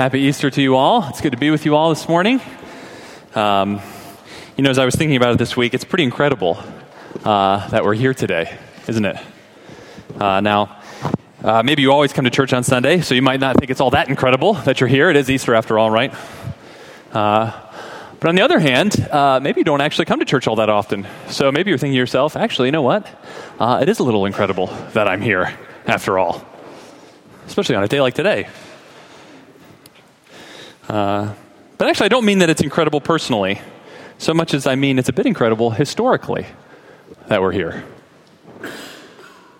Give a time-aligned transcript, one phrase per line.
[0.00, 1.06] Happy Easter to you all.
[1.10, 2.40] It's good to be with you all this morning.
[3.34, 3.82] Um,
[4.56, 6.58] you know, as I was thinking about it this week, it's pretty incredible
[7.22, 8.58] uh, that we're here today,
[8.88, 9.18] isn't it?
[10.18, 10.80] Uh, now,
[11.44, 13.82] uh, maybe you always come to church on Sunday, so you might not think it's
[13.82, 15.10] all that incredible that you're here.
[15.10, 16.14] It is Easter after all, right?
[17.12, 17.52] Uh,
[18.20, 20.70] but on the other hand, uh, maybe you don't actually come to church all that
[20.70, 21.06] often.
[21.28, 23.06] So maybe you're thinking to yourself, actually, you know what?
[23.58, 26.42] Uh, it is a little incredible that I'm here after all,
[27.46, 28.48] especially on a day like today.
[30.90, 31.32] Uh,
[31.78, 33.60] but actually, I don't mean that it's incredible personally,
[34.18, 36.46] so much as I mean it's a bit incredible historically
[37.28, 37.84] that we're here.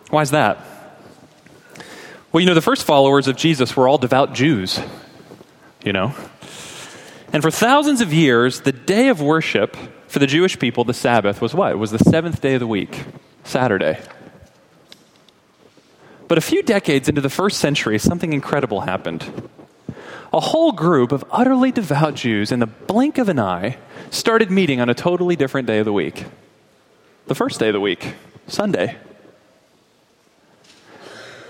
[0.08, 0.58] Why is that?
[2.32, 4.80] Well, you know, the first followers of Jesus were all devout Jews,
[5.84, 6.12] you know.
[7.33, 9.77] And for thousands of years, the day of worship
[10.08, 11.70] for the Jewish people, the Sabbath, was what?
[11.70, 13.05] It was the seventh day of the week,
[13.44, 14.00] Saturday.
[16.27, 19.48] But a few decades into the first century, something incredible happened
[20.33, 23.79] a whole group of utterly devout Jews, in the blink of an eye,
[24.11, 26.25] started meeting on a totally different day of the week.
[27.27, 28.14] The first day of the week,
[28.47, 28.97] Sunday.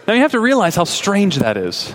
[0.06, 1.94] Now you have to realize how strange that is.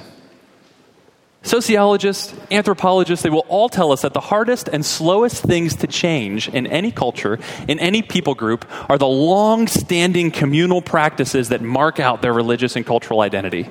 [1.45, 6.49] Sociologists, anthropologists, they will all tell us that the hardest and slowest things to change
[6.49, 11.99] in any culture, in any people group, are the long standing communal practices that mark
[11.99, 13.69] out their religious and cultural identity.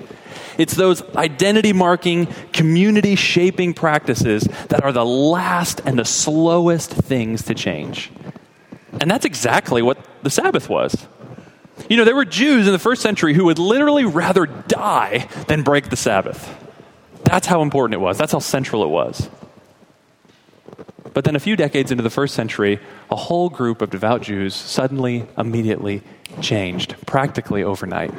[0.59, 7.43] It's those identity marking, community shaping practices that are the last and the slowest things
[7.45, 8.11] to change.
[9.01, 11.07] And that's exactly what the Sabbath was.
[11.89, 15.63] You know, there were Jews in the first century who would literally rather die than
[15.63, 16.57] break the Sabbath.
[17.25, 19.29] That's how important it was, that's how central it was.
[21.13, 24.55] But then a few decades into the first century, a whole group of devout Jews
[24.55, 26.03] suddenly, immediately
[26.41, 28.13] changed, practically overnight.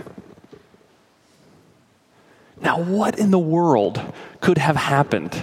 [2.65, 4.01] Now, what in the world
[4.41, 5.39] could have happened?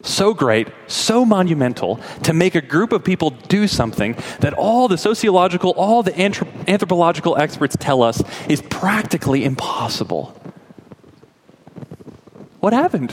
[0.00, 4.96] So great, so monumental to make a group of people do something that all the
[4.96, 10.34] sociological, all the anthropological experts tell us is practically impossible.
[12.60, 13.12] What happened?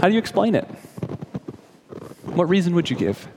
[0.00, 0.64] How do you explain it?
[2.24, 3.28] What reason would you give?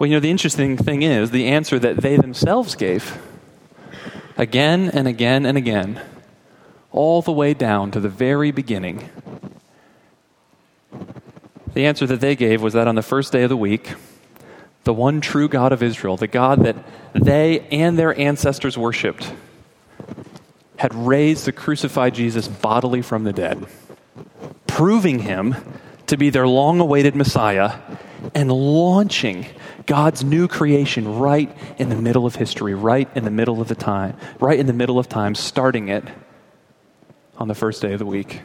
[0.00, 3.20] Well, you know, the interesting thing is the answer that they themselves gave
[4.36, 6.00] again and again and again,
[6.90, 9.08] all the way down to the very beginning.
[11.74, 13.94] The answer that they gave was that on the first day of the week,
[14.84, 16.76] the one true God of Israel, the God that
[17.14, 19.32] they and their ancestors worshiped,
[20.76, 23.64] had raised the crucified Jesus bodily from the dead,
[24.66, 25.54] proving him
[26.08, 27.78] to be their long awaited Messiah
[28.34, 29.46] and launching
[29.86, 33.74] God's new creation right in the middle of history, right in the middle of the
[33.74, 36.04] time, right in the middle of time, starting it
[37.38, 38.42] on the first day of the week.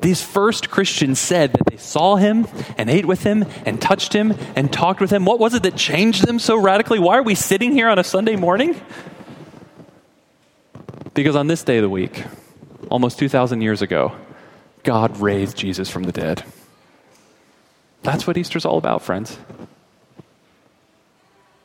[0.00, 2.46] These first Christians said that they saw him
[2.76, 5.24] and ate with him and touched him and talked with him.
[5.24, 6.98] What was it that changed them so radically?
[6.98, 8.78] Why are we sitting here on a Sunday morning?
[11.14, 12.24] Because on this day of the week,
[12.90, 14.14] almost 2,000 years ago,
[14.82, 16.44] God raised Jesus from the dead.
[18.04, 19.36] That's what Easter's all about, friends.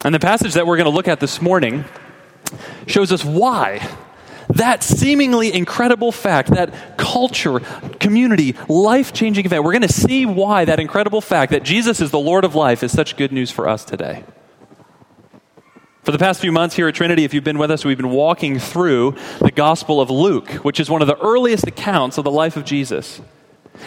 [0.04, 1.84] And the passage that we're going to look at this morning
[2.88, 3.88] shows us why
[4.50, 7.60] that seemingly incredible fact, that culture,
[8.00, 12.10] community, life changing event, we're going to see why that incredible fact that Jesus is
[12.10, 14.24] the Lord of life is such good news for us today.
[16.02, 18.10] For the past few months here at Trinity, if you've been with us, we've been
[18.10, 22.32] walking through the Gospel of Luke, which is one of the earliest accounts of the
[22.32, 23.22] life of Jesus.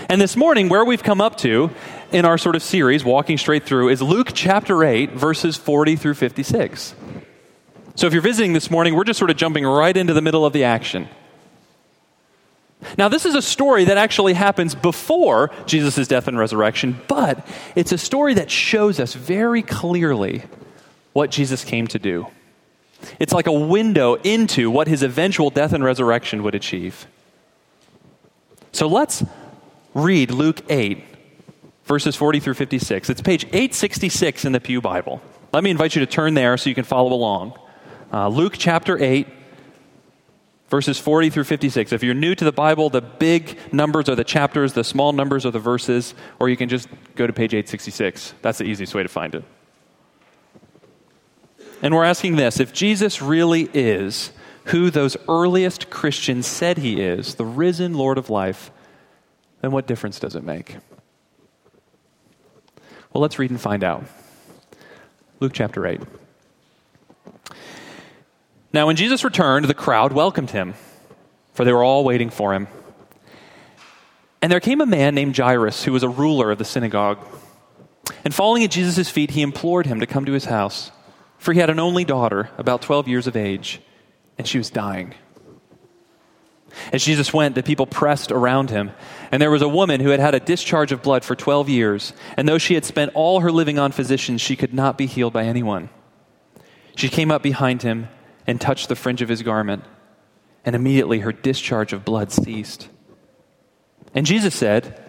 [0.09, 1.71] And this morning, where we've come up to
[2.13, 6.15] in our sort of series, walking straight through, is Luke chapter 8, verses 40 through
[6.15, 6.95] 56.
[7.95, 10.47] So if you're visiting this morning, we're just sort of jumping right into the middle
[10.47, 11.09] of the action.
[12.99, 17.93] Now, this is a story that actually happens before Jesus' death and resurrection, but it's
[17.93, 20.43] a story that shows us very clearly
[21.13, 22.27] what Jesus came to do.
[23.19, 27.07] It's like a window into what his eventual death and resurrection would achieve.
[28.73, 29.23] So let's
[29.95, 31.05] read Luke 8,
[31.85, 33.11] verses 40 through 56.
[33.11, 35.23] It's page 866 in the Pew Bible.
[35.53, 37.59] Let me invite you to turn there so you can follow along.
[38.13, 39.27] Uh, Luke chapter 8,
[40.69, 41.93] verses 40 through 56.
[41.93, 45.45] If you're new to the Bible, the big numbers are the chapters, the small numbers
[45.45, 48.35] are the verses, or you can just go to page 866.
[48.41, 49.45] That's the easiest way to find it.
[51.83, 54.33] And we're asking this if Jesus really is
[54.67, 58.71] who those earliest Christians said he is, the risen Lord of life,
[59.63, 60.77] then what difference does it make?
[63.13, 64.05] Well, let's read and find out.
[65.41, 66.01] Luke chapter 8.
[68.73, 70.75] Now, when Jesus returned, the crowd welcomed him,
[71.53, 72.69] for they were all waiting for him.
[74.41, 77.19] And there came a man named Jairus, who was a ruler of the synagogue.
[78.25, 80.91] And falling at Jesus' feet, he implored him to come to his house,
[81.39, 83.81] for he had an only daughter, about 12 years of age,
[84.39, 85.15] and she was dying.
[86.93, 88.93] As Jesus went, the people pressed around him.
[89.31, 92.13] And there was a woman who had had a discharge of blood for 12 years,
[92.37, 95.33] and though she had spent all her living on physicians, she could not be healed
[95.33, 95.89] by anyone.
[96.97, 98.09] She came up behind him
[98.47, 99.85] and touched the fringe of his garment,
[100.65, 102.89] and immediately her discharge of blood ceased.
[104.15, 105.01] And Jesus said,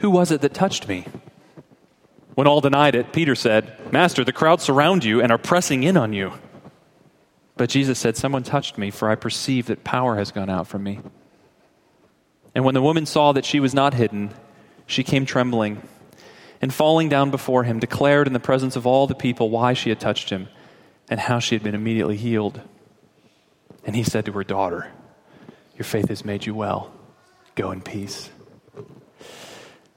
[0.00, 1.06] Who was it that touched me?
[2.34, 5.96] When all denied it, Peter said, Master, the crowd surround you and are pressing in
[5.96, 6.32] on you.
[7.56, 10.82] But Jesus said, Someone touched me, for I perceive that power has gone out from
[10.82, 11.00] me.
[12.54, 14.32] And when the woman saw that she was not hidden,
[14.86, 15.82] she came trembling,
[16.60, 19.88] and falling down before him, declared in the presence of all the people why she
[19.88, 20.48] had touched him
[21.08, 22.60] and how she had been immediately healed.
[23.84, 24.90] And he said to her, Daughter,
[25.76, 26.92] your faith has made you well.
[27.54, 28.30] Go in peace.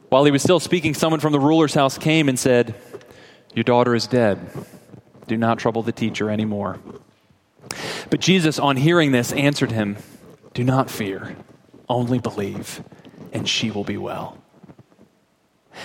[0.09, 2.75] While he was still speaking, someone from the ruler's house came and said,
[3.53, 4.39] Your daughter is dead.
[5.27, 6.79] Do not trouble the teacher anymore.
[8.10, 9.98] But Jesus, on hearing this, answered him,
[10.54, 11.36] Do not fear,
[11.90, 12.84] only believe,
[13.31, 14.38] and she will be well.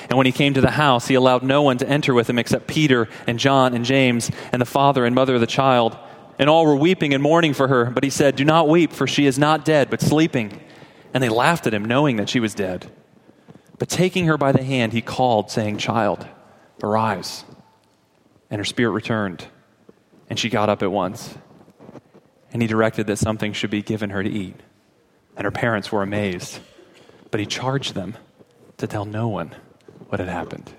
[0.08, 2.38] And when he came to the house, he allowed no one to enter with him
[2.38, 5.96] except Peter and John and James and the father and mother of the child.
[6.38, 7.86] And all were weeping and mourning for her.
[7.86, 10.60] But he said, Do not weep, for she is not dead, but sleeping.
[11.12, 12.90] And they laughed at him, knowing that she was dead.
[13.78, 16.26] But taking her by the hand, he called, saying, Child,
[16.82, 17.44] arise.
[18.50, 19.46] And her spirit returned,
[20.30, 21.34] and she got up at once.
[22.52, 24.56] And he directed that something should be given her to eat.
[25.36, 26.60] And her parents were amazed.
[27.30, 28.16] But he charged them
[28.78, 29.54] to tell no one
[30.08, 30.72] what had happened.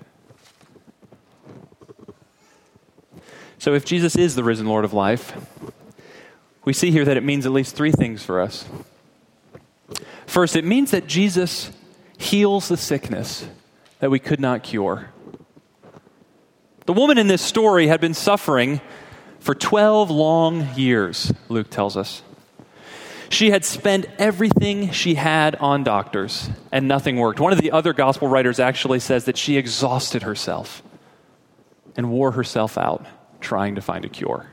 [3.58, 5.34] So, if Jesus is the risen Lord of life,
[6.64, 8.64] we see here that it means at least three things for us.
[10.26, 11.70] First, it means that Jesus
[12.16, 13.46] heals the sickness
[13.98, 15.10] that we could not cure.
[16.86, 18.80] The woman in this story had been suffering
[19.40, 22.22] for 12 long years, Luke tells us.
[23.30, 27.40] She had spent everything she had on doctors, and nothing worked.
[27.40, 30.82] One of the other gospel writers actually says that she exhausted herself
[31.96, 33.06] and wore herself out
[33.40, 34.46] trying to find a cure,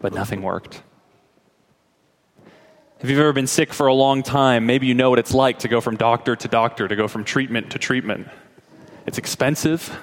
[0.00, 0.82] but nothing worked.
[3.00, 5.60] If you've ever been sick for a long time, maybe you know what it's like
[5.60, 8.28] to go from doctor to doctor, to go from treatment to treatment.
[9.06, 9.96] It's expensive,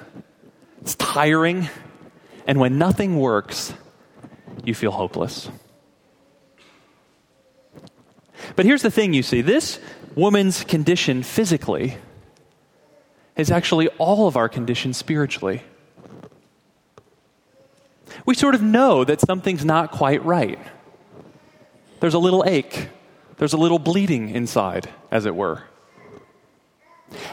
[0.80, 1.68] it's tiring,
[2.46, 3.74] and when nothing works,
[4.64, 5.50] you feel hopeless.
[8.54, 9.78] But here's the thing you see this
[10.14, 11.98] woman's condition physically
[13.36, 15.62] is actually all of our condition spiritually
[18.24, 20.58] we sort of know that something's not quite right.
[22.00, 22.88] There's a little ache,
[23.38, 25.62] there's a little bleeding inside, as it were.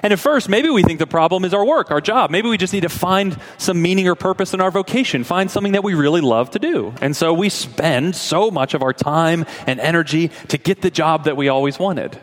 [0.04, 2.30] And at first, maybe we think the problem is our work, our job.
[2.30, 5.74] Maybe we just need to find some meaning or purpose in our vocation, find something
[5.74, 6.94] that we really love to do.
[7.02, 11.26] And so we spend so much of our time and energy to get the job
[11.26, 12.20] that we always wanted.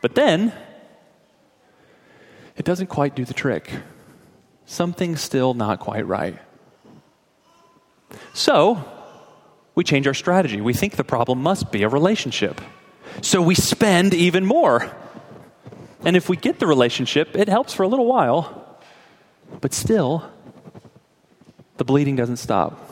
[0.00, 0.52] But then,
[2.56, 3.70] it doesn't quite do the trick.
[4.64, 6.38] Something's still not quite right.
[8.32, 8.84] So,
[9.74, 10.60] we change our strategy.
[10.60, 12.60] We think the problem must be a relationship.
[13.22, 14.92] So we spend even more.
[16.04, 18.78] And if we get the relationship, it helps for a little while,
[19.60, 20.30] but still,
[21.76, 22.84] the bleeding doesn't stop.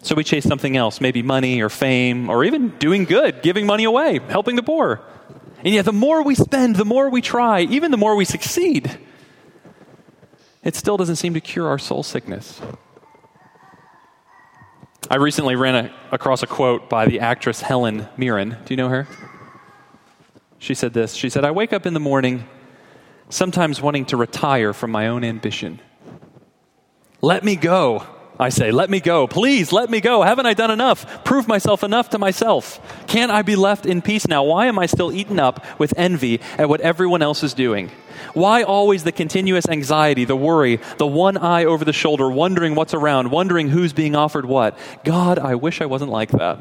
[0.00, 3.84] So we chase something else, maybe money or fame, or even doing good, giving money
[3.84, 5.00] away, helping the poor.
[5.64, 8.96] And yet, the more we spend, the more we try, even the more we succeed,
[10.62, 12.60] it still doesn't seem to cure our soul sickness.
[15.10, 18.50] I recently ran a, across a quote by the actress Helen Mirren.
[18.64, 19.08] Do you know her?
[20.58, 22.48] She said this She said, I wake up in the morning
[23.30, 25.80] sometimes wanting to retire from my own ambition.
[27.20, 28.06] Let me go.
[28.40, 29.26] I say, let me go.
[29.26, 30.22] Please let me go.
[30.22, 31.24] Haven't I done enough?
[31.24, 32.80] Prove myself enough to myself.
[33.08, 34.44] Can't I be left in peace now?
[34.44, 37.90] Why am I still eaten up with envy at what everyone else is doing?
[38.34, 42.94] Why always the continuous anxiety, the worry, the one eye over the shoulder, wondering what's
[42.94, 44.78] around, wondering who's being offered what?
[45.04, 46.60] God, I wish I wasn't like that.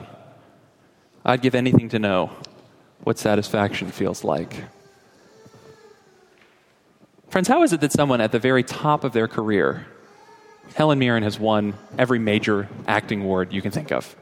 [1.24, 2.32] I'd give anything to know
[3.04, 4.64] what satisfaction feels like.
[7.30, 9.86] Friends, how is it that someone at the very top of their career,
[10.76, 14.16] Helen Mirren has won every major acting award you can think of.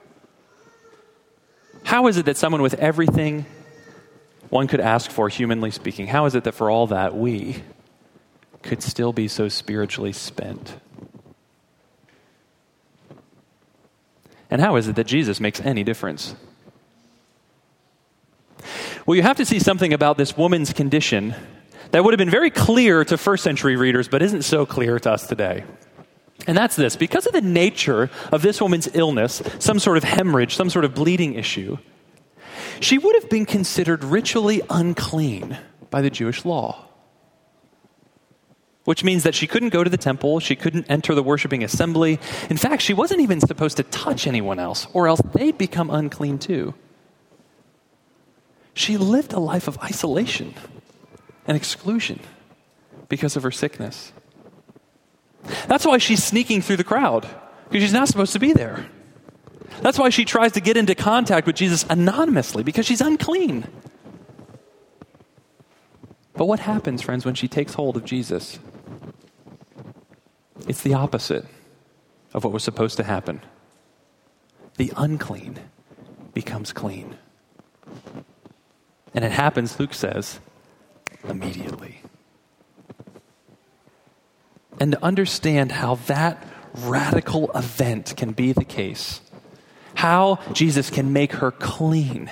[1.83, 3.45] How is it that someone with everything
[4.49, 7.63] one could ask for, humanly speaking, how is it that for all that we
[8.61, 10.77] could still be so spiritually spent?
[14.49, 16.35] And how is it that Jesus makes any difference?
[19.05, 21.35] Well, you have to see something about this woman's condition
[21.91, 25.11] that would have been very clear to first century readers, but isn't so clear to
[25.11, 25.63] us today.
[26.47, 30.55] And that's this because of the nature of this woman's illness, some sort of hemorrhage,
[30.55, 31.77] some sort of bleeding issue,
[32.79, 35.57] she would have been considered ritually unclean
[35.89, 36.85] by the Jewish law.
[38.83, 42.19] Which means that she couldn't go to the temple, she couldn't enter the worshiping assembly.
[42.49, 46.37] In fact, she wasn't even supposed to touch anyone else, or else they'd become unclean
[46.37, 46.75] too.
[48.75, 50.53] She lived a life of isolation
[51.47, 52.19] and exclusion
[53.07, 54.11] because of her sickness.
[55.67, 57.27] That's why she's sneaking through the crowd,
[57.69, 58.85] because she's not supposed to be there.
[59.81, 63.65] That's why she tries to get into contact with Jesus anonymously, because she's unclean.
[66.33, 68.59] But what happens, friends, when she takes hold of Jesus?
[70.67, 71.45] It's the opposite
[72.33, 73.41] of what was supposed to happen.
[74.75, 75.59] The unclean
[76.33, 77.15] becomes clean.
[79.15, 80.39] And it happens, Luke says,
[81.27, 82.01] immediately
[84.79, 86.43] and to understand how that
[86.73, 89.21] radical event can be the case,
[89.95, 92.31] how Jesus can make her clean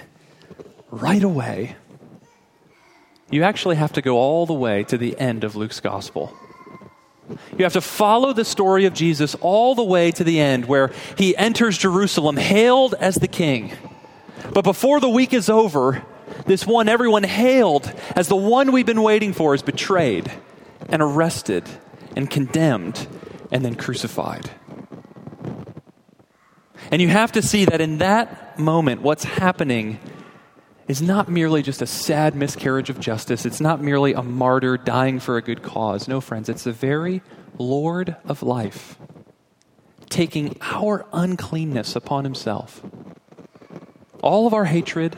[0.92, 1.76] right away,
[3.32, 6.36] you actually have to go all the way to the end of Luke's gospel.
[7.58, 10.92] You have to follow the story of Jesus all the way to the end, where
[11.18, 13.74] he enters Jerusalem hailed as the king.
[14.54, 16.04] But before the week is over,
[16.46, 20.32] this one everyone hailed as the one we've been waiting for is betrayed
[20.90, 21.68] and arrested
[22.16, 23.08] and condemned
[23.52, 24.50] and then crucified.
[26.92, 30.00] And you have to see that in that moment, what's happening
[30.88, 33.46] is not merely just a sad miscarriage of justice.
[33.46, 36.08] It's not merely a martyr dying for a good cause.
[36.08, 37.22] No, friends, it's the very
[37.58, 38.98] Lord of life
[40.14, 42.86] taking our uncleanness upon himself.
[44.22, 45.18] All of our hatred,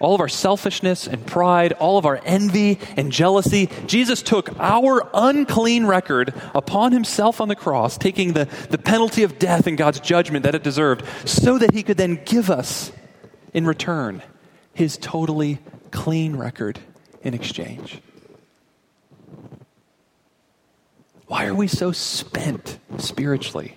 [0.00, 3.68] all of our selfishness and pride, all of our envy and jealousy.
[3.86, 9.38] Jesus took our unclean record upon himself on the cross, taking the, the penalty of
[9.38, 12.90] death and God's judgment that it deserved, so that he could then give us
[13.52, 14.22] in return
[14.72, 15.58] his totally
[15.90, 16.78] clean record
[17.22, 18.00] in exchange.
[21.26, 23.76] Why are we so spent spiritually?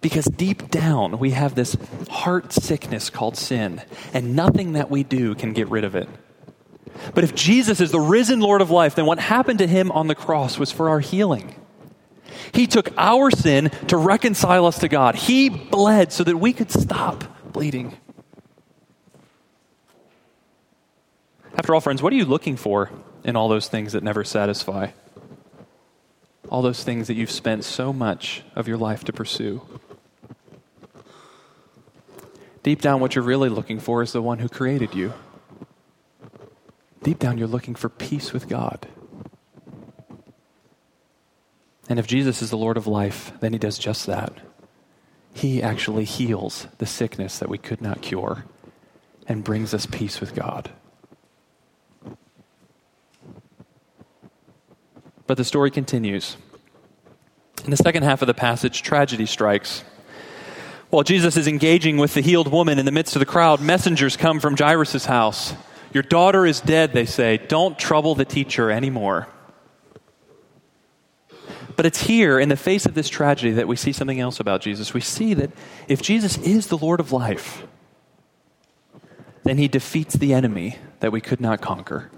[0.00, 1.76] Because deep down, we have this
[2.08, 3.82] heart sickness called sin,
[4.14, 6.08] and nothing that we do can get rid of it.
[7.14, 10.06] But if Jesus is the risen Lord of life, then what happened to him on
[10.06, 11.54] the cross was for our healing.
[12.52, 15.14] He took our sin to reconcile us to God.
[15.14, 17.96] He bled so that we could stop bleeding.
[21.56, 22.90] After all, friends, what are you looking for
[23.22, 24.88] in all those things that never satisfy?
[26.48, 29.62] All those things that you've spent so much of your life to pursue?
[32.62, 35.12] Deep down, what you're really looking for is the one who created you.
[37.02, 38.86] Deep down, you're looking for peace with God.
[41.88, 44.32] And if Jesus is the Lord of life, then he does just that.
[45.32, 48.44] He actually heals the sickness that we could not cure
[49.26, 50.70] and brings us peace with God.
[55.26, 56.36] But the story continues.
[57.64, 59.84] In the second half of the passage, tragedy strikes.
[60.90, 64.16] While Jesus is engaging with the healed woman in the midst of the crowd, messengers
[64.16, 65.54] come from Jairus' house.
[65.92, 67.38] Your daughter is dead, they say.
[67.38, 69.28] Don't trouble the teacher anymore.
[71.76, 74.62] But it's here, in the face of this tragedy, that we see something else about
[74.62, 74.92] Jesus.
[74.92, 75.52] We see that
[75.86, 77.64] if Jesus is the Lord of life,
[79.44, 82.10] then he defeats the enemy that we could not conquer.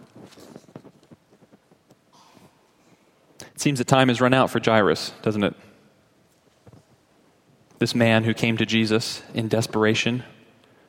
[3.54, 5.54] It seems that time has run out for Jairus, doesn't it?
[7.82, 10.22] This man who came to Jesus in desperation,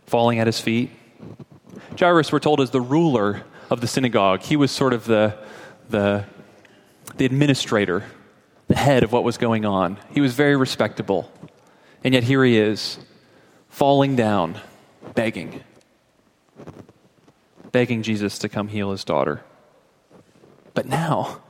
[0.05, 0.91] falling at his feet.
[1.99, 4.41] Jairus, we're told, is the ruler of the synagogue.
[4.41, 5.35] He was sort of the,
[5.89, 6.23] the,
[7.17, 8.03] the administrator,
[8.67, 9.97] the head of what was going on.
[10.11, 11.31] He was very respectable.
[12.03, 12.99] And yet here he is,
[13.69, 14.61] falling down,
[15.15, 15.63] begging,
[17.71, 19.41] begging Jesus to come heal his daughter.
[20.75, 21.41] But now,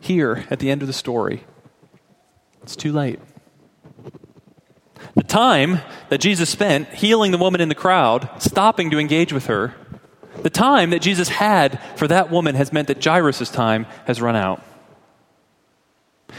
[0.00, 1.44] here at the end of the story,
[2.64, 3.20] it's too late.
[5.14, 9.46] The time that Jesus spent healing the woman in the crowd, stopping to engage with
[9.46, 9.74] her,
[10.42, 14.36] the time that Jesus had for that woman has meant that Jairus' time has run
[14.36, 14.62] out.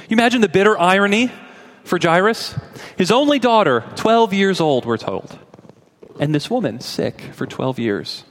[0.10, 1.32] You imagine the bitter irony
[1.84, 2.58] for Jairus?
[2.98, 5.38] His only daughter, 12 years old, we're told,
[6.20, 8.24] and this woman sick for 12 years.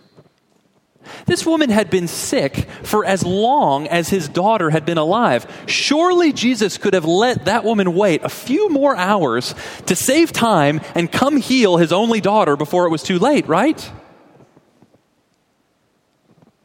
[1.26, 5.46] This woman had been sick for as long as his daughter had been alive.
[5.66, 9.54] Surely Jesus could have let that woman wait a few more hours
[9.86, 13.90] to save time and come heal his only daughter before it was too late, right?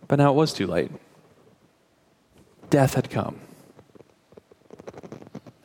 [0.07, 0.91] But now it was too late.
[2.69, 3.39] Death had come.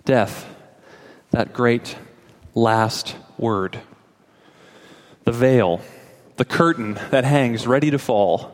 [0.04, 0.46] Death,
[1.30, 1.96] that great
[2.54, 3.80] last word.
[5.24, 5.80] The veil,
[6.36, 8.51] the curtain that hangs ready to fall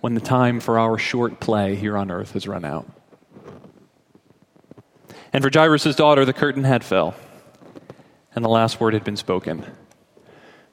[0.00, 2.88] when the time for our short play here on earth has run out.
[5.32, 7.14] And for Jairus' daughter, the curtain had fell,
[8.34, 9.64] and the last word had been spoken.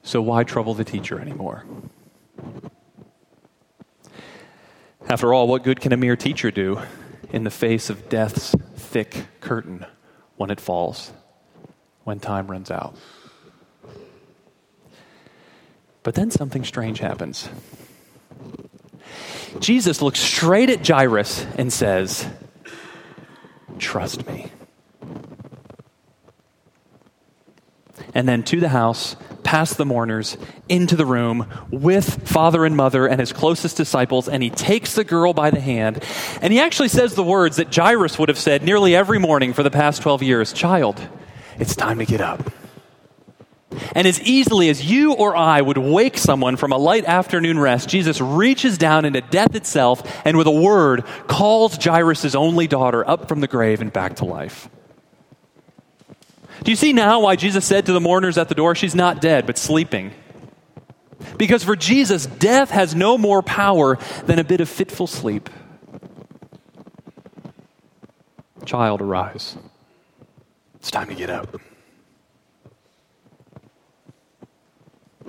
[0.03, 1.65] So why trouble the teacher anymore?
[5.07, 6.81] After all, what good can a mere teacher do
[7.31, 9.85] in the face of death's thick curtain
[10.37, 11.11] when it falls,
[12.03, 12.95] when time runs out?
[16.03, 17.49] But then something strange happens.
[19.59, 22.27] Jesus looks straight at Jairus and says,
[23.77, 24.51] Trust me.
[28.13, 30.37] And then to the house, past the mourners,
[30.69, 35.03] into the room with father and mother and his closest disciples, and he takes the
[35.03, 36.03] girl by the hand.
[36.41, 39.63] And he actually says the words that Jairus would have said nearly every morning for
[39.63, 41.01] the past 12 years Child,
[41.59, 42.51] it's time to get up.
[43.95, 47.87] And as easily as you or I would wake someone from a light afternoon rest,
[47.87, 53.29] Jesus reaches down into death itself and with a word calls Jairus' only daughter up
[53.29, 54.69] from the grave and back to life.
[56.63, 59.21] Do you see now why Jesus said to the mourners at the door, She's not
[59.21, 60.11] dead, but sleeping?
[61.37, 65.49] Because for Jesus, death has no more power than a bit of fitful sleep.
[68.65, 69.57] Child, arise.
[70.75, 71.61] It's time to get up.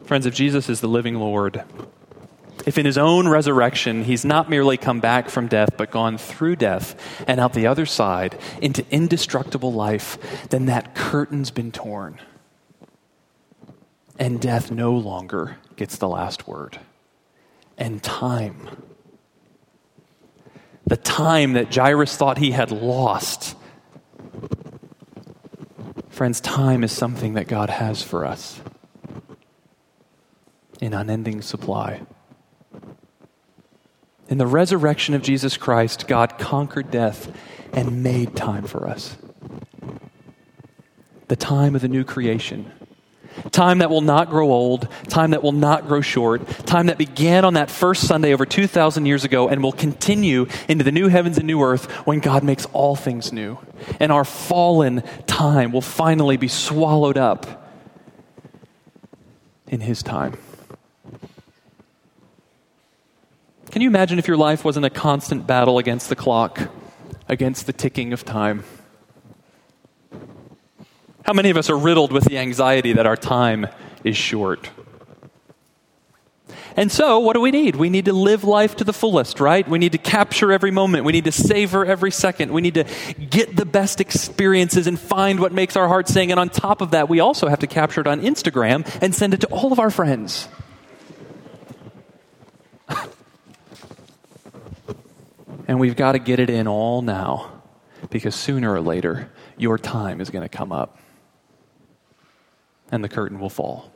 [0.07, 1.65] Friends, if Jesus is the living Lord,
[2.65, 6.57] if in his own resurrection he's not merely come back from death, but gone through
[6.57, 6.95] death
[7.27, 12.21] and out the other side into indestructible life, then that curtain's been torn.
[14.17, 16.79] And death no longer gets the last word.
[17.77, 18.57] And time,
[20.87, 23.57] the time that Jairus thought he had lost,
[26.11, 28.61] friends, time is something that God has for us
[30.87, 32.01] in unending supply.
[34.29, 37.37] In the resurrection of Jesus Christ, God conquered death
[37.73, 39.17] and made time for us.
[41.27, 42.71] The time of the new creation.
[43.51, 47.45] Time that will not grow old, time that will not grow short, time that began
[47.45, 51.37] on that first Sunday over 2,000 years ago and will continue into the new heavens
[51.37, 53.59] and new earth when God makes all things new.
[53.99, 57.73] And our fallen time will finally be swallowed up
[59.67, 60.39] in His time.
[63.71, 66.71] Can you imagine if your life wasn't a constant battle against the clock,
[67.29, 68.65] against the ticking of time?
[71.25, 73.67] How many of us are riddled with the anxiety that our time
[74.05, 74.71] is short?
[76.77, 77.75] And so, what do we need?
[77.75, 79.67] We need to live life to the fullest, right?
[79.67, 81.05] We need to capture every moment.
[81.05, 82.53] We need to savor every second.
[82.53, 86.31] We need to get the best experiences and find what makes our heart sing.
[86.31, 89.33] And on top of that, we also have to capture it on Instagram and send
[89.33, 90.49] it to all of our friends.
[95.69, 97.63] And we've got to get it in all now
[98.11, 100.99] because sooner or later, your time is going to come up
[102.91, 103.91] and the curtain will fall.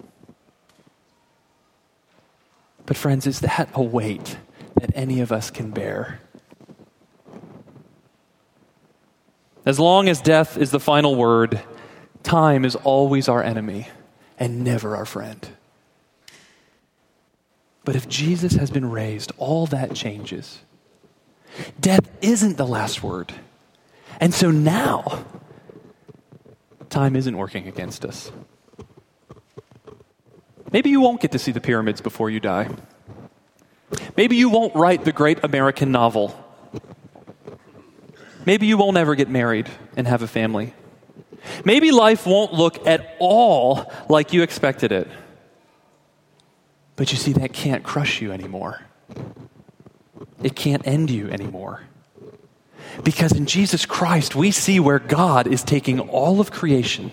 [2.87, 4.37] But, friends, is that a weight
[4.81, 6.21] that any of us can bear?
[9.65, 11.61] As long as death is the final word,
[12.23, 13.89] time is always our enemy
[14.39, 15.49] and never our friend.
[17.85, 20.61] But if Jesus has been raised, all that changes.
[21.81, 23.33] Death isn't the last word.
[24.21, 25.25] And so now,
[26.91, 28.31] time isn't working against us.
[30.73, 32.69] Maybe you won't get to see the pyramids before you die.
[34.17, 36.37] Maybe you won't write the great American novel.
[38.47, 40.75] Maybe you won't ever get married and have a family.
[41.65, 45.09] Maybe life won't look at all like you expected it.
[46.97, 48.81] But you see, that can't crush you anymore.
[50.43, 51.83] It can't end you anymore.
[53.05, 57.13] Because in Jesus Christ, we see where God is taking all of creation.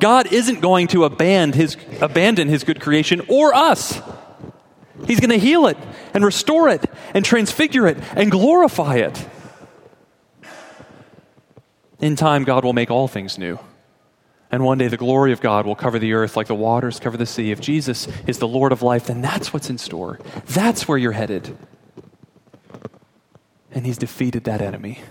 [0.00, 4.00] God isn't going to abandon his, abandon his good creation or us.
[5.06, 5.76] He's going to heal it
[6.14, 9.28] and restore it and transfigure it and glorify it.
[12.00, 13.58] In time, God will make all things new.
[14.50, 17.16] And one day the glory of God will cover the earth like the waters cover
[17.16, 17.50] the sea.
[17.50, 20.18] If Jesus is the Lord of life, then that's what's in store.
[20.46, 21.56] That's where you're headed.
[23.76, 25.02] And he's defeated that enemy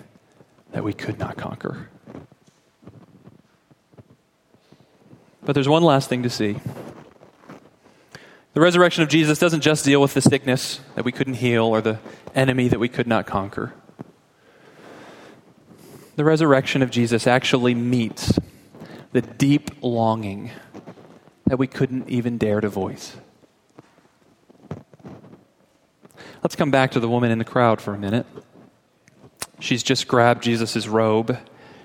[0.71, 1.87] that we could not conquer.
[5.43, 6.57] But there's one last thing to see.
[8.55, 11.79] The resurrection of Jesus doesn't just deal with the sickness that we couldn't heal or
[11.79, 11.99] the
[12.33, 13.71] enemy that we could not conquer.
[16.15, 18.39] The resurrection of Jesus actually meets
[19.11, 20.49] the deep longing
[21.45, 23.15] that we couldn't even dare to voice.
[26.41, 28.25] Let's come back to the woman in the crowd for a minute.
[29.59, 31.37] She's just grabbed Jesus' robe,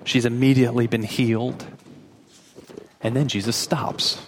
[0.03, 1.65] she's immediately been healed.
[3.03, 4.21] And then Jesus stops.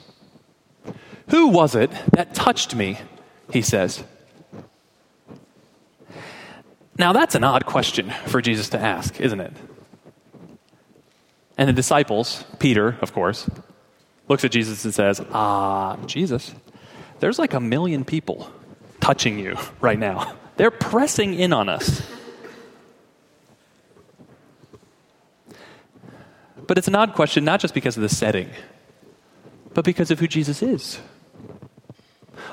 [1.29, 2.99] Who was it that touched me?
[3.51, 4.03] He says.
[6.97, 9.53] Now, that's an odd question for Jesus to ask, isn't it?
[11.57, 13.49] And the disciples, Peter, of course,
[14.27, 16.53] looks at Jesus and says, Ah, Jesus,
[17.19, 18.49] there's like a million people
[18.99, 20.35] touching you right now.
[20.57, 22.01] They're pressing in on us.
[26.67, 28.49] But it's an odd question, not just because of the setting,
[29.73, 30.99] but because of who Jesus is.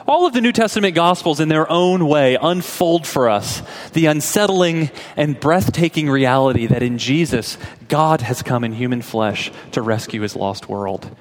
[0.06, 4.90] All of the New Testament Gospels, in their own way, unfold for us the unsettling
[5.16, 10.34] and breathtaking reality that in Jesus, God has come in human flesh to rescue his
[10.34, 11.14] lost world.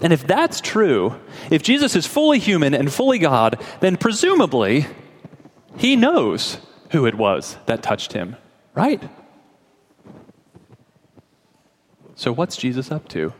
[0.00, 1.16] And if that's true,
[1.50, 4.86] if Jesus is fully human and fully God, then presumably
[5.76, 6.58] he knows
[6.90, 8.36] who it was that touched him,
[8.74, 9.02] right?
[12.18, 13.32] So, what's Jesus up to?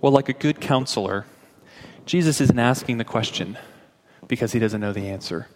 [0.00, 1.26] Well, like a good counselor,
[2.06, 3.58] Jesus isn't asking the question
[4.26, 5.48] because he doesn't know the answer.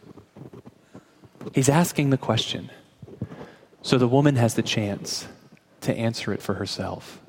[1.55, 2.71] He's asking the question
[3.81, 5.27] so the woman has the chance
[5.81, 7.23] to answer it for herself.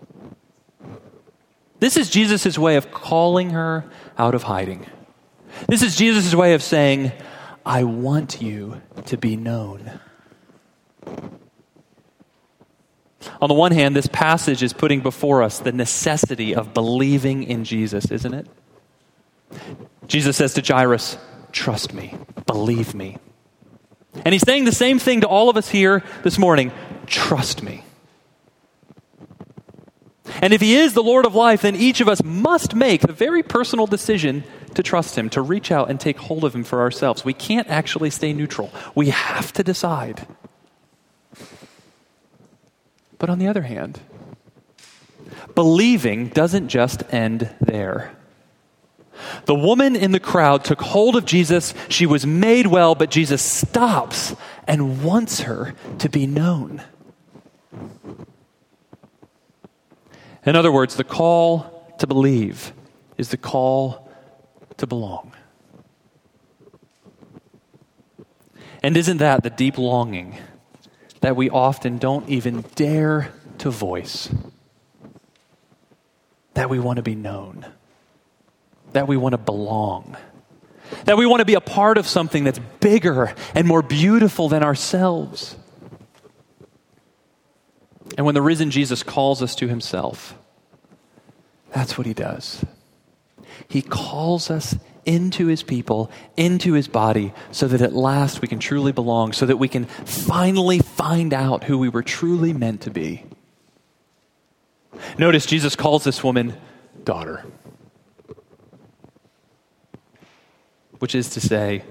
[1.79, 3.85] This is Jesus' way of calling her
[4.17, 4.85] out of hiding.
[5.69, 7.13] This is Jesus' way of saying,
[7.65, 10.01] I want you to be known.
[13.41, 17.63] On the one hand, this passage is putting before us the necessity of believing in
[17.63, 18.47] Jesus, isn't it?
[20.07, 21.17] Jesus says to Jairus,
[21.51, 23.17] Trust me, believe me.
[24.25, 26.71] And he's saying the same thing to all of us here this morning
[27.07, 27.83] trust me.
[30.41, 33.13] And if he is the Lord of life, then each of us must make the
[33.13, 34.43] very personal decision
[34.75, 37.25] to trust him, to reach out and take hold of him for ourselves.
[37.25, 38.71] We can't actually stay neutral.
[38.95, 40.25] We have to decide.
[43.21, 43.99] But on the other hand,
[45.53, 48.15] believing doesn't just end there.
[49.45, 51.75] The woman in the crowd took hold of Jesus.
[51.87, 56.81] She was made well, but Jesus stops and wants her to be known.
[60.43, 62.73] In other words, the call to believe
[63.19, 64.09] is the call
[64.77, 65.31] to belong.
[68.81, 70.39] And isn't that the deep longing
[71.21, 74.29] that we often don't even dare to voice.
[76.55, 77.65] That we want to be known.
[78.93, 80.17] That we want to belong.
[81.05, 84.63] That we want to be a part of something that's bigger and more beautiful than
[84.63, 85.55] ourselves.
[88.17, 90.37] And when the risen Jesus calls us to himself,
[91.73, 92.65] that's what he does.
[93.69, 98.59] He calls us into his people, into his body, so that at last we can
[98.59, 102.91] truly belong, so that we can finally find out who we were truly meant to
[102.91, 103.25] be.
[105.17, 106.55] Notice Jesus calls this woman
[107.03, 107.45] daughter,
[110.99, 111.83] which is to say,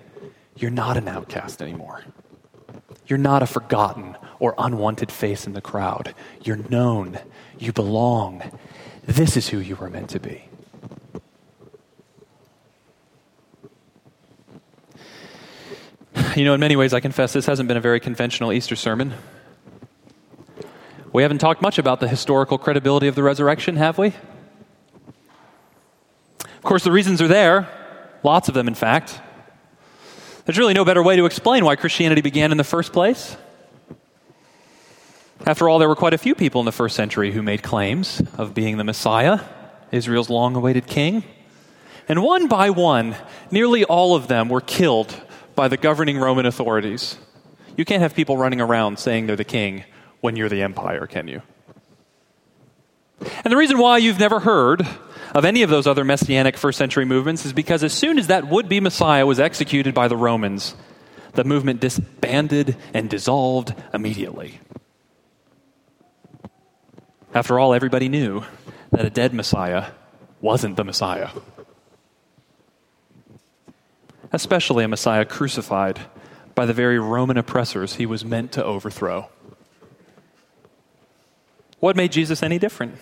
[0.56, 2.04] you're not an outcast anymore.
[3.06, 6.14] You're not a forgotten or unwanted face in the crowd.
[6.42, 7.18] You're known.
[7.58, 8.42] You belong.
[9.04, 10.49] This is who you were meant to be.
[16.36, 19.14] You know, in many ways, I confess this hasn't been a very conventional Easter sermon.
[21.12, 24.08] We haven't talked much about the historical credibility of the resurrection, have we?
[26.38, 27.68] Of course, the reasons are there,
[28.22, 29.18] lots of them, in fact.
[30.44, 33.36] There's really no better way to explain why Christianity began in the first place.
[35.46, 38.22] After all, there were quite a few people in the first century who made claims
[38.36, 39.40] of being the Messiah,
[39.90, 41.24] Israel's long awaited king.
[42.08, 43.16] And one by one,
[43.50, 45.20] nearly all of them were killed
[45.60, 47.18] by the governing Roman authorities.
[47.76, 49.84] You can't have people running around saying they're the king
[50.22, 51.42] when you're the empire, can you?
[53.44, 54.80] And the reason why you've never heard
[55.34, 58.48] of any of those other messianic first century movements is because as soon as that
[58.48, 60.74] would be Messiah was executed by the Romans,
[61.34, 64.60] the movement disbanded and dissolved immediately.
[67.34, 68.44] After all, everybody knew
[68.92, 69.90] that a dead Messiah
[70.40, 71.28] wasn't the Messiah.
[74.32, 76.00] Especially a Messiah crucified
[76.54, 79.28] by the very Roman oppressors he was meant to overthrow.
[81.80, 82.96] What made Jesus any different?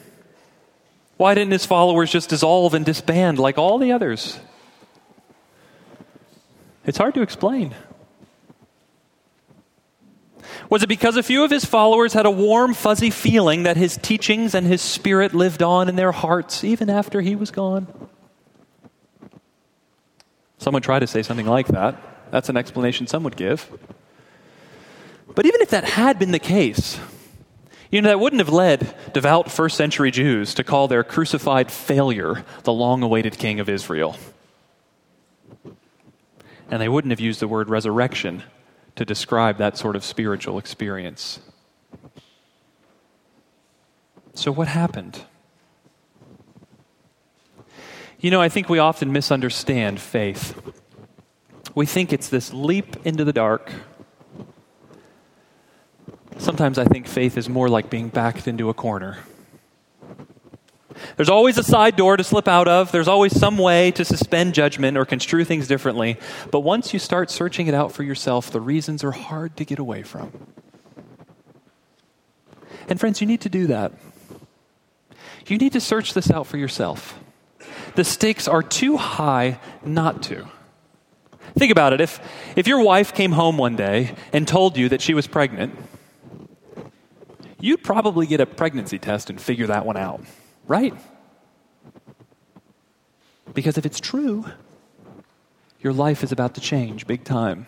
[1.16, 4.38] Why didn't his followers just dissolve and disband like all the others?
[6.86, 7.74] It's hard to explain.
[10.70, 13.96] Was it because a few of his followers had a warm, fuzzy feeling that his
[13.96, 17.86] teachings and his spirit lived on in their hearts even after he was gone?
[20.58, 21.96] Some would try to say something like that.
[22.30, 23.70] That's an explanation some would give.
[25.34, 26.98] But even if that had been the case,
[27.90, 32.44] you know, that wouldn't have led devout first century Jews to call their crucified failure
[32.64, 34.16] the long awaited king of Israel.
[36.70, 38.42] And they wouldn't have used the word resurrection
[38.96, 41.40] to describe that sort of spiritual experience.
[44.34, 45.22] So, what happened?
[48.20, 50.60] You know, I think we often misunderstand faith.
[51.76, 53.72] We think it's this leap into the dark.
[56.36, 59.18] Sometimes I think faith is more like being backed into a corner.
[61.16, 62.90] There's always a side door to slip out of.
[62.90, 66.16] There's always some way to suspend judgment or construe things differently.
[66.50, 69.78] But once you start searching it out for yourself, the reasons are hard to get
[69.78, 70.32] away from.
[72.88, 73.92] And friends, you need to do that.
[75.46, 77.17] You need to search this out for yourself.
[77.98, 80.46] The stakes are too high not to.
[81.58, 82.00] Think about it.
[82.00, 82.20] If,
[82.54, 85.76] if your wife came home one day and told you that she was pregnant,
[87.58, 90.20] you'd probably get a pregnancy test and figure that one out.
[90.68, 90.94] Right?
[93.52, 94.44] Because if it's true,
[95.80, 97.66] your life is about to change big time.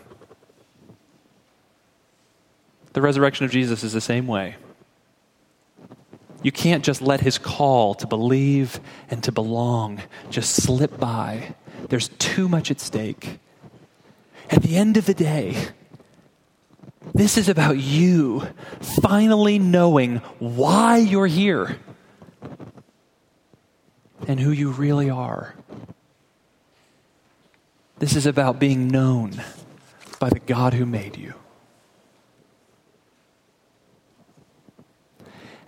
[2.93, 4.55] The resurrection of Jesus is the same way.
[6.43, 10.01] You can't just let his call to believe and to belong
[10.31, 11.55] just slip by.
[11.89, 13.39] There's too much at stake.
[14.49, 15.69] At the end of the day,
[17.15, 18.47] this is about you
[18.81, 21.79] finally knowing why you're here
[24.27, 25.55] and who you really are.
[27.99, 29.43] This is about being known
[30.19, 31.35] by the God who made you.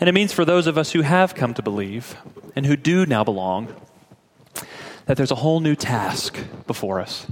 [0.02, 2.16] And it means for those of us who have come to believe
[2.56, 3.72] and who do now belong,
[5.06, 6.36] that there's a whole new task
[6.66, 7.24] before us.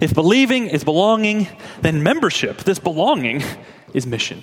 [0.00, 1.46] If believing is belonging,
[1.80, 3.44] then membership, this belonging,
[3.94, 4.42] is mission.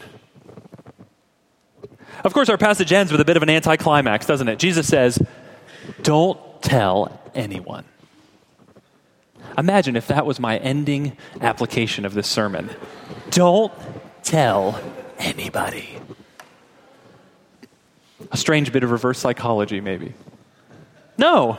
[2.23, 4.58] Of course, our passage ends with a bit of an anticlimax, doesn't it?
[4.58, 5.21] Jesus says,
[6.02, 7.84] Don't tell anyone.
[9.58, 12.69] Imagine if that was my ending application of this sermon.
[13.32, 13.73] Don't
[14.23, 14.80] tell
[15.17, 15.99] anybody.
[18.32, 20.14] A strange bit of reverse psychology, maybe.
[21.18, 21.58] No.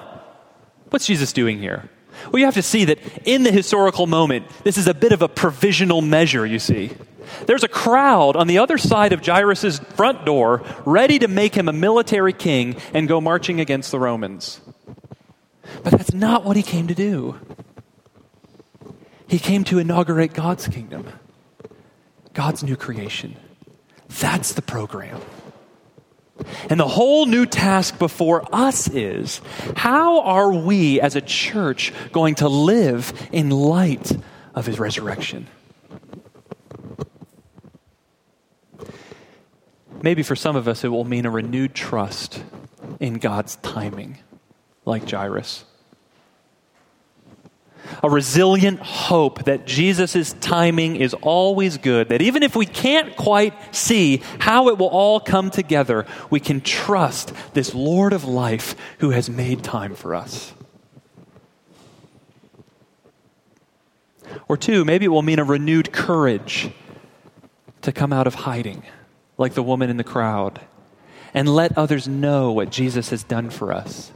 [0.90, 1.88] What's Jesus doing here?
[2.30, 5.22] Well, you have to see that in the historical moment, this is a bit of
[5.22, 6.92] a provisional measure, you see.
[7.46, 11.68] There's a crowd on the other side of Jairus' front door ready to make him
[11.68, 14.60] a military king and go marching against the Romans.
[15.82, 17.38] But that's not what he came to do.
[19.26, 21.08] He came to inaugurate God's kingdom,
[22.34, 23.36] God's new creation.
[24.20, 25.20] That's the program.
[26.70, 29.40] And the whole new task before us is
[29.76, 34.12] how are we as a church going to live in light
[34.54, 35.46] of his resurrection?
[40.02, 42.42] Maybe for some of us, it will mean a renewed trust
[43.00, 44.18] in God's timing,
[44.84, 45.64] like Jairus.
[48.04, 53.54] A resilient hope that Jesus' timing is always good, that even if we can't quite
[53.74, 59.08] see how it will all come together, we can trust this Lord of life who
[59.08, 60.52] has made time for us.
[64.48, 66.70] Or two, maybe it will mean a renewed courage
[67.80, 68.82] to come out of hiding
[69.38, 70.60] like the woman in the crowd,
[71.32, 74.12] and let others know what Jesus has done for us.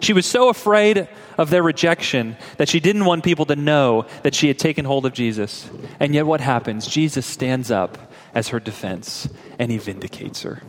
[0.00, 4.34] She was so afraid of their rejection that she didn't want people to know that
[4.34, 5.70] she had taken hold of Jesus.
[6.00, 6.86] And yet, what happens?
[6.86, 10.62] Jesus stands up as her defense and he vindicates her.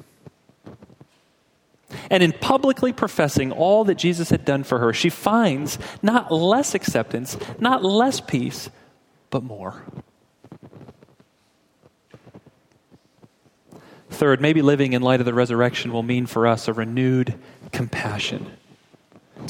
[2.10, 6.76] And in publicly professing all that Jesus had done for her, she finds not less
[6.76, 8.70] acceptance, not less peace,
[9.30, 9.84] but more.
[14.10, 17.36] Third, maybe living in light of the resurrection will mean for us a renewed
[17.72, 18.52] compassion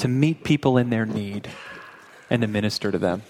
[0.04, 1.48] to meet people in their need
[2.28, 3.22] and to minister to them.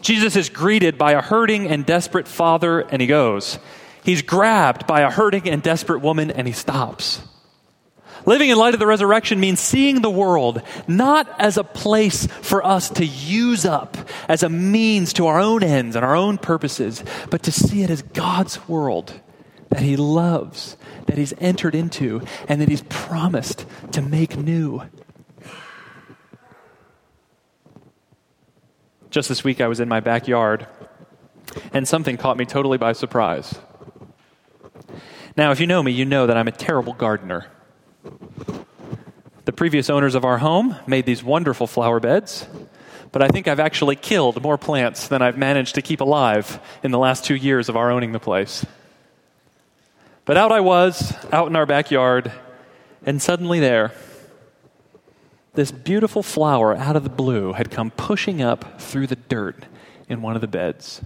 [0.00, 3.60] Jesus is greeted by a hurting and desperate father, and he goes.
[4.02, 7.22] He's grabbed by a hurting and desperate woman, and he stops.
[8.26, 12.66] Living in light of the resurrection means seeing the world not as a place for
[12.66, 17.04] us to use up as a means to our own ends and our own purposes,
[17.30, 19.12] but to see it as God's world
[19.70, 20.76] that He loves,
[21.06, 24.82] that He's entered into, and that He's promised to make new.
[29.10, 30.66] Just this week, I was in my backyard,
[31.72, 33.58] and something caught me totally by surprise.
[35.36, 37.46] Now, if you know me, you know that I'm a terrible gardener.
[39.44, 42.46] The previous owners of our home made these wonderful flower beds,
[43.12, 46.90] but I think I've actually killed more plants than I've managed to keep alive in
[46.90, 48.66] the last two years of our owning the place.
[50.28, 52.30] But out I was, out in our backyard,
[53.06, 53.92] and suddenly there,
[55.54, 59.64] this beautiful flower out of the blue had come pushing up through the dirt
[60.06, 61.00] in one of the beds.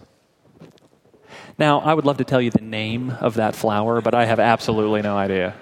[1.57, 4.41] Now, I would love to tell you the name of that flower, but I have
[4.41, 5.55] absolutely no idea.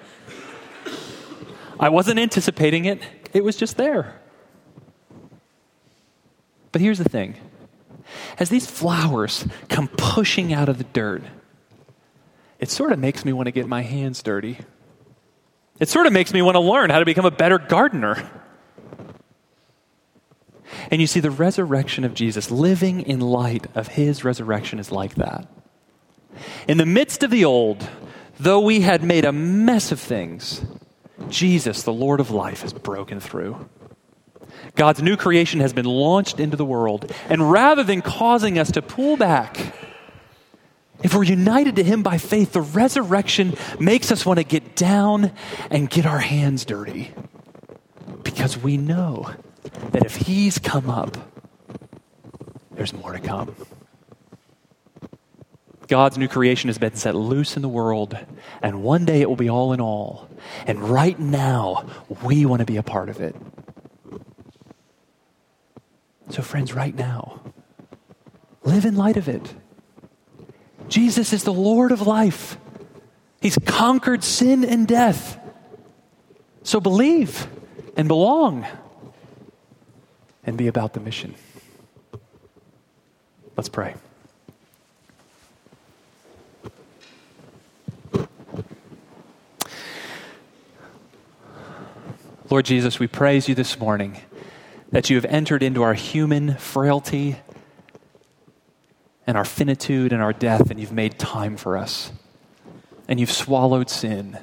[1.79, 4.19] I wasn't anticipating it, it was just there.
[6.71, 7.35] But here's the thing
[8.39, 11.21] as these flowers come pushing out of the dirt,
[12.61, 14.59] it sort of makes me want to get my hands dirty.
[15.79, 18.29] It sort of makes me want to learn how to become a better gardener.
[20.91, 25.15] And you see, the resurrection of Jesus, living in light of his resurrection, is like
[25.15, 25.47] that.
[26.67, 27.89] In the midst of the old,
[28.39, 30.63] though we had made a mess of things,
[31.29, 33.67] Jesus, the Lord of life, has broken through.
[34.75, 37.11] God's new creation has been launched into the world.
[37.27, 39.73] And rather than causing us to pull back,
[41.03, 45.31] if we're united to Him by faith, the resurrection makes us want to get down
[45.69, 47.11] and get our hands dirty.
[48.23, 49.33] Because we know
[49.91, 51.17] that if He's come up,
[52.71, 53.55] there's more to come.
[55.87, 58.17] God's new creation has been set loose in the world,
[58.61, 60.29] and one day it will be all in all.
[60.65, 61.85] And right now,
[62.23, 63.35] we want to be a part of it.
[66.29, 67.41] So, friends, right now,
[68.63, 69.53] live in light of it.
[70.91, 72.57] Jesus is the Lord of life,
[73.39, 75.39] He's conquered sin and death.
[76.63, 77.47] So, believe
[77.97, 78.67] and belong
[80.43, 81.33] and be about the mission.
[83.57, 83.95] Let's pray.
[92.49, 94.17] Lord Jesus, we praise you this morning
[94.91, 97.37] that you have entered into our human frailty
[99.27, 102.11] and our finitude and our death, and you've made time for us.
[103.07, 104.37] And you've swallowed sin,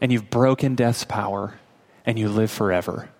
[0.00, 1.58] and you've broken death's power,
[2.04, 3.10] and you live forever.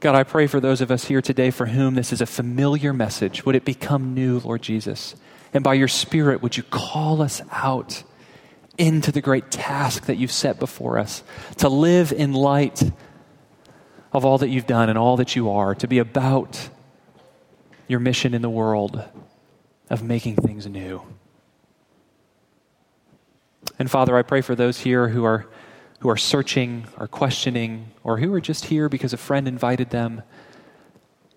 [0.00, 2.92] God, I pray for those of us here today for whom this is a familiar
[2.92, 3.46] message.
[3.46, 5.16] Would it become new, Lord Jesus?
[5.54, 8.04] And by your Spirit, would you call us out?
[8.78, 11.22] into the great task that you've set before us
[11.58, 12.82] to live in light
[14.12, 16.68] of all that you've done and all that you are, to be about
[17.88, 19.02] your mission in the world
[19.90, 21.02] of making things new.
[23.78, 25.46] And Father, I pray for those here who are,
[26.00, 30.22] who are searching or questioning or who are just here because a friend invited them.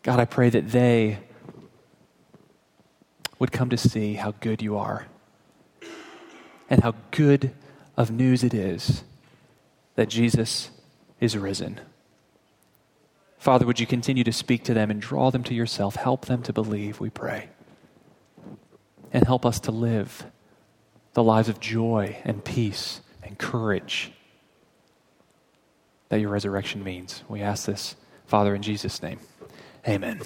[0.04, 1.20] God, I pray that they
[3.38, 5.08] would come to see how good you are
[6.70, 7.54] and how good
[7.98, 9.04] of news it is
[9.96, 10.70] that Jesus
[11.20, 11.80] is risen.
[13.40, 15.96] Father, would you continue to speak to them and draw them to yourself?
[15.96, 17.50] Help them to believe, we pray.
[19.14, 20.26] And help us to live
[21.14, 24.12] the lives of joy and peace and courage
[26.10, 27.24] that your resurrection means.
[27.30, 29.20] We ask this, Father, in Jesus' name.
[29.88, 30.20] Amen.